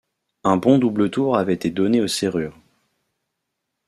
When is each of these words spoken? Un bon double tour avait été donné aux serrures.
Un 0.43 0.57
bon 0.57 0.79
double 0.79 1.11
tour 1.11 1.37
avait 1.37 1.53
été 1.53 1.69
donné 1.69 2.01
aux 2.01 2.07
serrures. 2.07 2.57